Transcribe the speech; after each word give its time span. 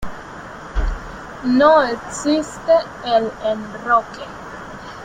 No 1.45 1.83
existe 1.83 2.73
el 3.05 3.31
enroque. 3.43 4.25